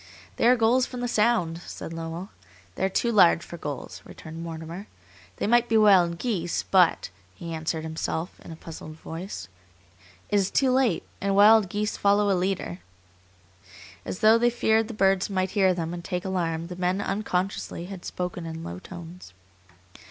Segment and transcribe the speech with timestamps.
[0.37, 2.29] "They are gulls from the Sound," said Lowell.
[2.73, 4.87] "They are too large for gulls," returned Mortimer.
[5.37, 9.47] "They might be wild geese, but," he answered himself, in a puzzled voice,
[10.31, 12.79] "it is too late; and wild geese follow a leader."
[14.03, 17.85] As though they feared the birds might hear them and take alarm, the men, unconsciously,
[17.85, 19.35] had spoken in low tones.